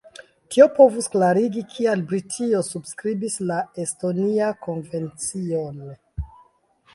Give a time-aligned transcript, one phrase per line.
[0.53, 5.79] Tio povus klarigi, kial Britio subskribis la Estonia-kovencion.